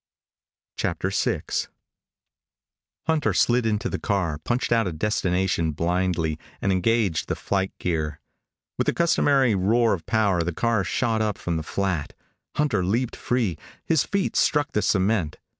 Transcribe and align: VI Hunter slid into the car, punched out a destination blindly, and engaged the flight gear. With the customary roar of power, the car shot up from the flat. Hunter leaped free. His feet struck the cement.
VI 0.79 0.95
Hunter 3.05 3.33
slid 3.35 3.67
into 3.67 3.87
the 3.87 3.99
car, 3.99 4.39
punched 4.39 4.71
out 4.71 4.87
a 4.87 4.91
destination 4.91 5.73
blindly, 5.73 6.39
and 6.59 6.71
engaged 6.71 7.27
the 7.27 7.35
flight 7.35 7.71
gear. 7.77 8.19
With 8.79 8.87
the 8.87 8.93
customary 8.93 9.53
roar 9.53 9.93
of 9.93 10.07
power, 10.07 10.41
the 10.41 10.53
car 10.53 10.83
shot 10.83 11.21
up 11.21 11.37
from 11.37 11.57
the 11.57 11.61
flat. 11.61 12.15
Hunter 12.55 12.83
leaped 12.83 13.15
free. 13.15 13.59
His 13.85 14.03
feet 14.03 14.35
struck 14.35 14.71
the 14.71 14.81
cement. 14.81 15.37